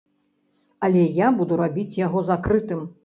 Але 0.87 1.03
я 1.17 1.27
буду 1.41 1.59
рабіць 1.63 1.99
яго 2.01 2.25
закрытым. 2.31 2.83